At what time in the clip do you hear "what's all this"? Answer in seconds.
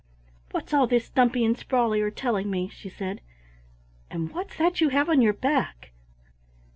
0.49-1.11